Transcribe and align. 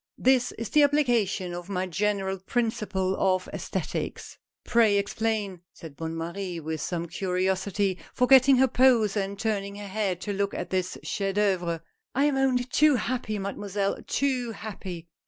"This 0.31 0.51
is 0.53 0.71
the 0.71 0.81
application 0.81 1.53
of 1.53 1.69
my 1.69 1.85
general 1.85 2.39
principle 2.39 3.15
of 3.19 3.47
sesthetics."" 3.53 4.35
Pray 4.63 4.97
explain," 4.97 5.61
said 5.73 5.95
Bonne 5.95 6.15
Marie 6.15 6.59
with 6.59 6.81
some 6.81 7.05
curi 7.07 7.43
osity, 7.43 7.99
forgetting 8.11 8.55
her 8.57 8.67
pose 8.67 9.15
and 9.15 9.37
turning 9.37 9.75
her 9.75 9.85
head 9.85 10.19
to 10.21 10.33
look 10.33 10.55
at 10.55 10.71
this 10.71 10.97
chef 11.03 11.35
d' 11.35 11.37
ceuvre, 11.37 11.81
"I 12.15 12.25
am 12.25 12.35
only 12.35 12.63
too 12.63 12.95
happy. 12.95 13.37
Mademoiselle, 13.37 13.99
too 14.07 14.53
happy. 14.53 15.07